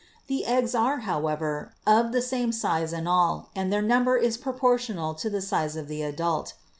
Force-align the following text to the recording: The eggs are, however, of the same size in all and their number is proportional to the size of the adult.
The 0.25 0.47
eggs 0.47 0.73
are, 0.73 1.01
however, 1.01 1.75
of 1.85 2.11
the 2.11 2.23
same 2.23 2.51
size 2.51 2.91
in 2.91 3.05
all 3.05 3.51
and 3.55 3.71
their 3.71 3.83
number 3.83 4.17
is 4.17 4.35
proportional 4.35 5.13
to 5.13 5.29
the 5.29 5.43
size 5.43 5.75
of 5.75 5.87
the 5.87 6.01
adult. 6.01 6.55